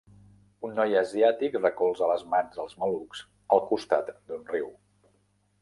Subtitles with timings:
[0.67, 3.21] Un noi asiàtic recolza les mans als malucs
[3.57, 4.73] al costat d'un riu.